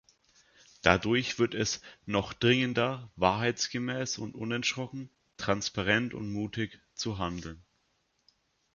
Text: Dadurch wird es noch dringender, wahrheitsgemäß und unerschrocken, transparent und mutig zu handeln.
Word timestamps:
Dadurch 0.81 1.37
wird 1.37 1.53
es 1.53 1.79
noch 2.07 2.33
dringender, 2.33 3.11
wahrheitsgemäß 3.17 4.17
und 4.17 4.33
unerschrocken, 4.33 5.11
transparent 5.37 6.15
und 6.15 6.31
mutig 6.33 6.79
zu 6.95 7.19
handeln. 7.19 7.63